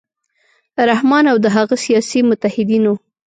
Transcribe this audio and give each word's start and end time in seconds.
رحمان 0.89 1.25
او 1.31 1.37
د 1.43 1.45
هغه 1.55 1.75
سیاسي 1.85 2.19
متحدینو 2.29 2.93